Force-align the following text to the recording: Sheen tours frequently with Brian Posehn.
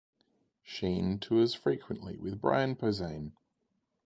Sheen 0.63 1.19
tours 1.19 1.53
frequently 1.53 2.17
with 2.17 2.41
Brian 2.41 2.75
Posehn. 2.75 3.33